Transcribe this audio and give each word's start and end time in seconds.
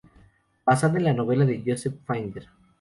Basada 0.65 0.97
en 0.97 1.03
la 1.03 1.13
novela 1.13 1.45
de 1.45 1.61
Joseph 1.63 1.93
Finder. 2.07 2.47